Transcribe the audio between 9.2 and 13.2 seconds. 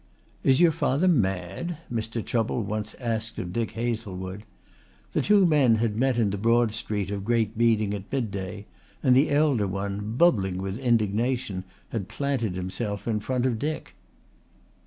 elder one, bubbling with indignation, had planted himself in